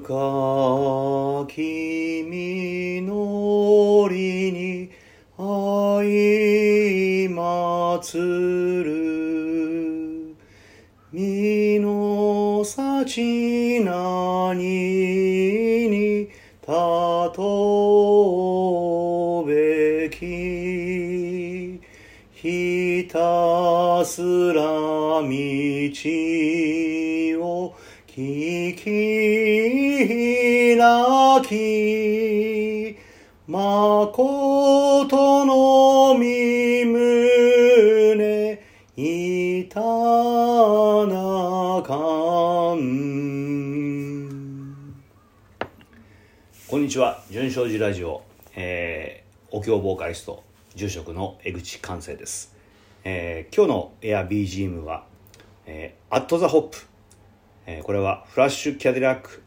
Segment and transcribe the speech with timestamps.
[0.00, 4.90] か君のりに
[5.38, 10.34] 愛祭る。
[11.12, 16.28] 身の幸何にに
[16.60, 16.72] た
[17.30, 21.78] とべき。
[22.32, 24.20] ひたす
[24.52, 25.28] ら道
[28.84, 28.90] 開
[31.46, 32.98] き
[33.46, 34.18] 誠
[35.46, 38.58] の身胸
[38.96, 39.86] いたな
[41.84, 41.94] か
[42.74, 42.76] ん。
[46.66, 47.22] こんにちは。
[47.30, 48.24] 純正寺ラジオ、
[48.56, 50.42] えー、お経ボーカリスト
[50.74, 52.52] 住職の江口寛生です、
[53.04, 55.04] えー今日のエア BGM は
[55.66, 56.78] 「えー、アット・ザ・ホップ」
[57.66, 59.42] えーこれはフラッシュ・キャディラック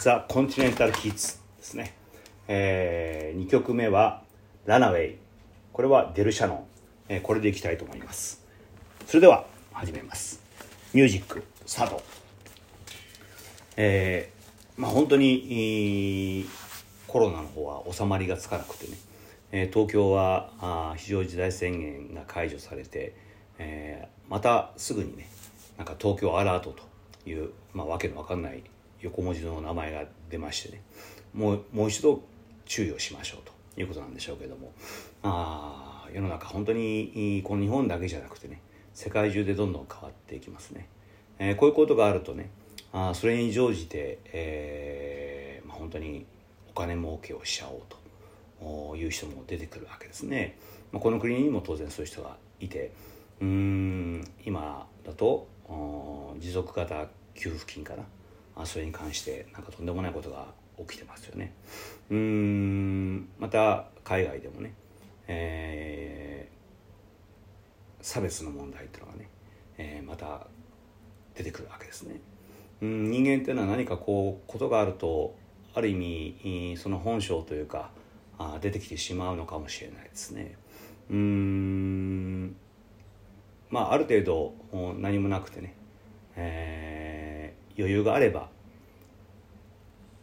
[0.00, 1.94] ザ・コンティネンタル・キッズですね、
[2.48, 4.22] え2曲目は
[4.66, 5.16] 「ラナウェイ」
[5.72, 6.64] これはデル・シャノン、
[7.08, 8.44] えーこれでいきたいと思います。
[9.06, 10.40] それでは始めます。
[10.92, 12.02] ミュージックスタート。
[13.76, 16.46] えーまあ本当に
[17.06, 18.96] コロナの方は収まりがつかなくてね、
[19.52, 23.14] えー東京はあ非常事態宣言が解除されて、
[23.58, 25.28] えーまたすぐにね
[25.76, 28.62] なんか東京アラートという、まあ、わけのわかんない
[29.00, 30.82] 横文字の名前が出ましてね。
[31.32, 32.22] もうもう一度
[32.64, 33.40] 注意をしましょう
[33.74, 34.72] ということなんでしょうけども。
[35.22, 38.60] あ世の中本当にこの日本だけじゃなくてね
[38.92, 40.86] 世界中でどんどん変わっていきますね、
[41.40, 42.50] えーこういうことがあるとね
[42.92, 46.24] あそれに乗じて、えーまあ、本当に
[46.70, 47.82] お金儲けをしちゃおう
[48.60, 50.56] という人も出てくるわけですね、
[50.92, 52.92] まあ、この国にも当然そういう人がいて
[53.40, 55.48] うん今だと
[56.38, 58.02] 持続型給付金かな
[58.56, 60.46] あそれに関してなんかとんでもないことが
[60.78, 61.52] 起きてますよね
[62.10, 64.74] うんまた海外でもね、
[65.28, 66.54] えー
[68.04, 69.28] 差別の問題っていうのがね、
[69.78, 70.46] えーまた
[71.34, 72.20] 出てくるわけですね。
[72.82, 75.34] うん人間っていうのは何かこうことがあると
[75.74, 77.90] ある意味その本性というか
[78.38, 80.54] あ出てきてしまうのかもしれないですね。
[81.10, 82.56] うん
[83.74, 84.54] まあある程度
[85.00, 85.74] 何もなくてね、
[86.36, 88.48] えー余裕があれば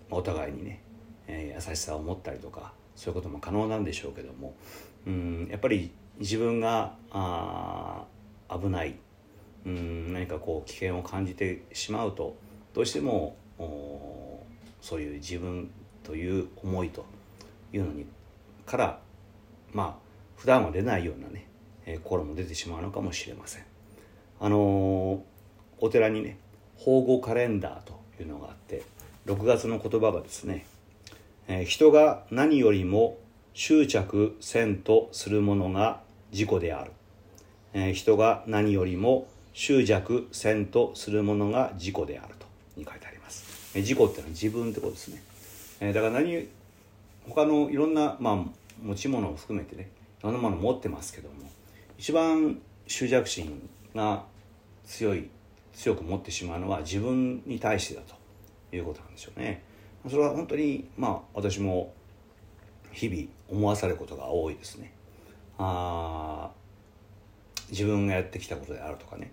[0.09, 0.81] お互いにね、
[1.27, 4.53] えー優しさを持ったりとかそういうことも可能なんでしょうけども
[5.05, 8.05] うんやっぱり自分があ
[8.49, 8.95] 危ない
[9.65, 12.37] うん何かこう危険を感じてしまうと
[12.73, 13.35] どうしても
[14.79, 15.69] そういう自分
[16.03, 17.05] という思いと
[17.73, 18.05] いうのに
[18.65, 18.99] から
[19.73, 19.95] まあ
[20.37, 21.45] 普段は出ないようなね、
[21.85, 23.63] えー心も出てしまうのかもしれません。
[24.39, 25.19] あのー
[25.83, 26.37] お寺にね
[26.77, 28.83] 法語カレンダーというのがあって
[29.25, 30.65] 6月の言葉がですね、
[31.47, 33.17] えー人が何よりも
[33.53, 36.91] 執着せんとするものが自己である、
[37.73, 42.45] えー人が何よりも執着せんとするものが自己であると
[42.77, 45.21] に書いてあります、えー自己っていうのは自分ってことですね、
[45.81, 46.47] えーだから何
[47.27, 48.35] 他のいろんな、まあ、
[48.81, 49.89] 持ち物を含めてね
[50.21, 51.50] いろんなものを持ってますけども
[52.01, 54.23] 一番執着心が
[54.83, 55.29] 強い
[55.71, 59.61] 強く持ってしまうのは自分に対してだということなんでしょうね。
[60.09, 61.93] それは本当にまあ私も
[62.91, 64.91] 日々思わされることが多いですね。
[65.59, 66.49] あ
[67.69, 69.31] 自分がやってきたことであるとかね、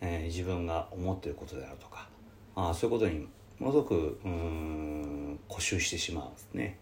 [0.00, 2.06] えー自分が思ってることであるとか。
[2.54, 3.26] あそういうことに
[3.58, 6.78] ものすごくうん固執してしまうんですね。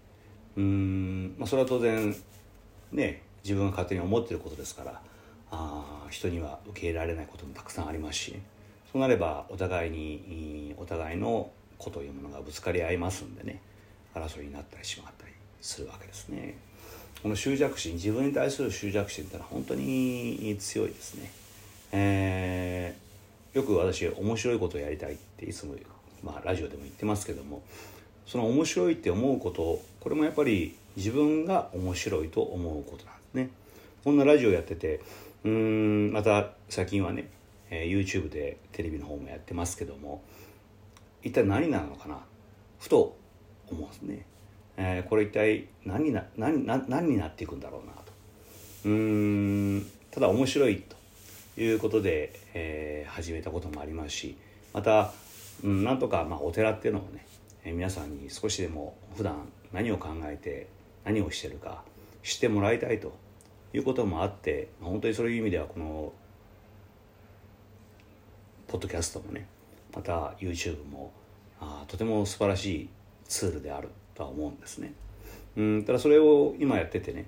[0.59, 2.15] うん、まあ、それは当然
[2.93, 5.01] ね自分が勝手に思ってることですから
[5.53, 8.39] あ人には受け入れられないこともたくさんありますし
[8.91, 13.61] そうなればお互いにお互いの子というものがぶつかり合いますんでね
[14.15, 16.57] 争いになったりしまったりするわけですね。
[17.23, 21.31] この執着心自分に対する執着心ってのは本当に強いですね。
[21.93, 23.03] えー
[23.55, 25.75] よく私面白いことをやりたいっていつも、
[26.23, 27.63] まあ、ラジオでも言ってますけども
[28.27, 33.51] その面白いって思うことこれもやっぱり自分が面白いと思うことなんですね。
[34.05, 35.01] こんなラジオやってて
[35.45, 37.29] うんまた最近はね、
[37.71, 40.23] えー YouTube でテレビの方もやってますけども
[41.23, 42.21] 一体何なのかな？
[42.79, 43.17] ふと
[43.71, 44.27] 思うんですね、
[44.77, 48.13] えーこれ一体何にな何何何になっていくんだろうなと。
[48.85, 54.37] うんただ面白いということで、えー始めたこともありますし
[54.73, 55.13] また、
[55.63, 57.27] うん、なんとか、まあ、お寺っていうのをね、
[57.65, 60.69] えー皆さんに少しでも普段何を考えて
[61.05, 61.83] 何をしてるか
[62.23, 63.13] 知ってもらいたいと
[63.75, 66.13] いうこともあって本当にそういう意味ではこの
[68.69, 69.47] ポッドキャストもね
[69.95, 71.13] また YouTube も
[71.61, 72.89] あとても素晴らしい
[73.29, 74.93] ツールであるとは思うんですね。
[75.57, 77.27] うんただそれを今やっててね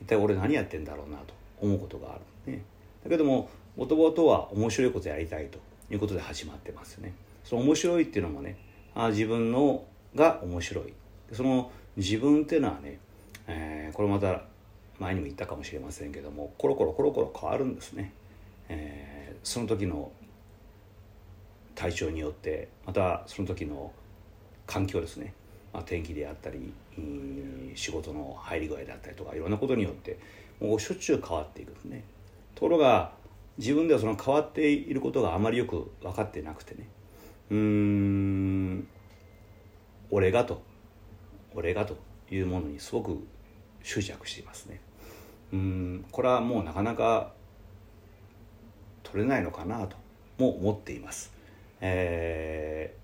[0.00, 2.62] 一体俺何やってんだろうなと思うことがある、ね、
[3.04, 5.58] だけどももともとは面白いことやりたいと
[5.90, 7.14] いうことで始まってますよね。
[7.44, 8.56] その面白いっていうのもね
[8.94, 9.84] あ自分の
[10.14, 10.92] が面白い
[11.32, 12.98] その自分っていうのはね、
[13.46, 14.42] えー、これまた
[14.98, 18.12] 前にも言ったかもしれませんけどもコロコロコロコロ変わるんですね、
[18.68, 20.10] えー、その時の
[21.74, 23.92] 体調によってまたその時の
[24.66, 25.34] 環境ですね、
[25.72, 26.72] まあ、天気であったり
[27.74, 30.18] 仕事の入り具合であったりとかいろんなことによって
[30.60, 32.02] もうしょっちゅう変わっていくんですね。
[32.54, 33.12] ところが
[33.58, 36.88] 自分ではその変わっていることがあまりよく分かってなくてね。
[37.50, 38.88] うーん
[40.10, 40.62] 俺がと
[41.54, 41.96] 俺がと
[42.30, 43.18] いうものにすごく
[43.82, 44.80] 執着していますね。
[45.56, 47.32] うんこれはもうなかなか
[49.02, 49.96] 取れないのかなと
[50.38, 51.32] も思っています、
[51.80, 52.94] え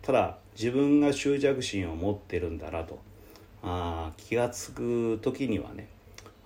[0.00, 2.98] ー、ただ自分が執着心を持ってるんだなと。
[3.62, 5.86] あ気が付く時にはね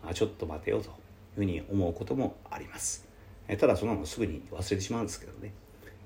[0.04, 0.92] あちょっと待てよという
[1.36, 3.06] ふうに思うこともあります、
[3.46, 5.52] えー、ただそんなのすぐに忘れてしまうんですけどね。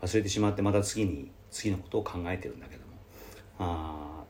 [0.02, 2.92] 忘れてしまってまた次に次のことを考えてるんだけども。
[3.58, 4.24] あ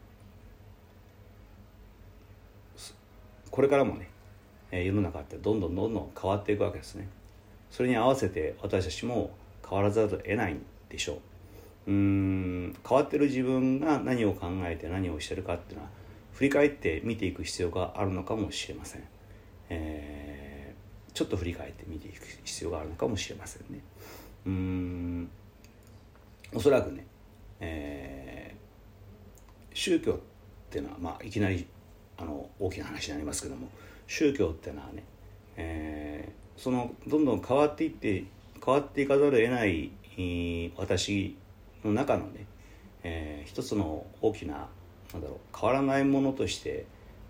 [3.51, 4.09] これからもね
[4.71, 7.09] 世の中ってどんどんどんどん変わっていくわけですね。
[7.71, 9.31] それに合わせて私たちも
[9.69, 11.91] 変わらざるを得ないんでしょう。
[11.91, 15.91] うん変わってる自分が何を考えて何をしてるかっていうのは
[16.35, 19.05] 振り返って見ていく必要があるのかもしれません、
[19.71, 23.81] えー、ちょっと振り返って見ていく必要があるのかもしれませんね。
[24.47, 25.31] うん
[26.55, 27.07] おそらくね、
[27.61, 30.17] えー、宗教っ
[30.71, 31.67] ていうのは、まあ、いきなり
[32.19, 33.69] あの大きな話になりますけども
[34.09, 35.05] 宗教ってのはね、
[35.57, 38.25] えー、そのどんどん変わっていって
[38.65, 39.93] 変わっていかざるを得ない
[40.77, 41.37] 私
[41.85, 42.47] の中のね、
[43.05, 44.67] えー、一つの大きな
[45.13, 46.87] なんだろう変わらないものとして、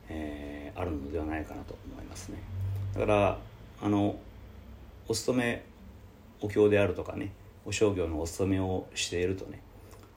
[0.09, 2.39] えー、あるのではないかなと思いますね。
[2.95, 3.39] だから
[3.83, 4.17] あの
[5.07, 5.65] お勤め
[6.41, 7.33] お経であるとかね
[7.65, 9.61] お商業のお勤めをしているとね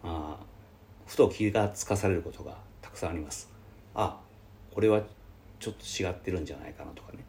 [0.04, 0.38] あ
[1.06, 3.50] ふと気がつかされることがたくさんあります
[3.94, 4.18] あ
[4.76, 5.02] 俺は
[5.62, 7.20] ちょっと違ってるんじゃないかなとかね。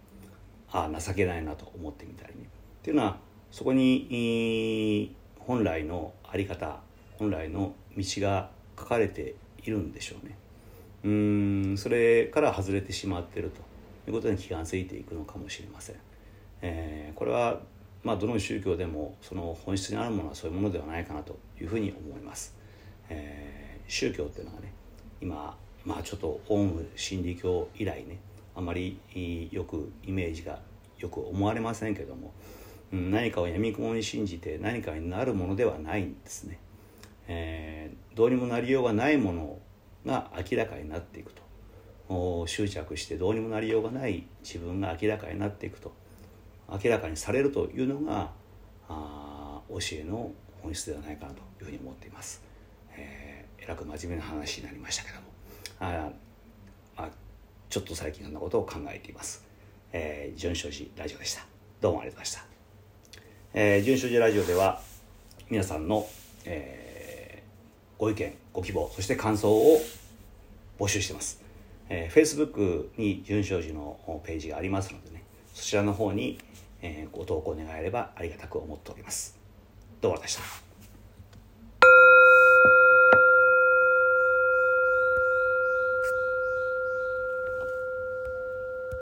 [0.73, 2.49] ああ情けないなと思ってみたりね。
[2.81, 3.19] っていうのは
[3.53, 6.81] そこに本来の在り方
[7.19, 10.37] 本来の道が書かれているんでしょうね。
[11.05, 15.97] うんそれから外れてしまってるということに気が付いていくのかもしれません、
[16.61, 17.59] えー、これは
[18.05, 22.57] まあ、どの宗教でもその本質にあるものはそういうものではないかなというふうに思います。
[23.09, 24.73] えー、宗教っていうのがね
[25.21, 28.19] 今、まあ、ちょっとオウム真理教以来ね
[28.55, 28.99] あまり
[29.51, 30.61] よくイメージが
[30.99, 32.33] よく思われませんけども、
[32.93, 36.59] うん、何かを闇雲に信じて何かになるものではないんですね。
[37.29, 39.59] えー、どうにもなりようがないもの
[40.05, 41.33] が明らかになっていく
[42.09, 45.93] と執着してどうにもなりようがない自分が明らかになっていくと
[46.69, 48.31] 明らかにされるというのが
[48.89, 50.31] あ教えの
[50.63, 52.43] 本質ではないかなというふうに思っています。
[52.95, 55.32] えー、えらく真面目な話になりましたけども
[55.85, 56.11] あ
[56.97, 57.09] あ
[57.69, 59.45] ちょっと最近そんなことを考えています。
[59.93, 61.45] えー、純正寺ラジオでした。
[61.81, 62.45] どうもありがとうございました。
[63.55, 64.81] えー、純正寺ラジオでは
[65.51, 66.07] 皆さんの、
[66.45, 69.81] えー、ご意見ご希望そして感想を
[70.79, 71.43] 募集してます。
[71.89, 76.39] えー、Facebook に純正寺のページがありますのでねそちらの方に
[76.83, 79.39] えー、ご投稿願えればありがたく思っております。
[80.01, 80.72] どうもありがとうございました。